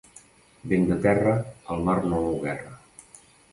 Vent 0.71 0.87
de 0.91 0.97
terra, 1.03 1.35
el 1.75 1.85
mar 1.91 1.97
no 2.09 2.25
mou 2.25 2.35
guerra. 2.49 2.75